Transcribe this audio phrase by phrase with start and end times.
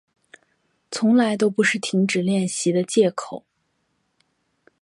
[0.89, 3.45] 从来都不是停止练习的借口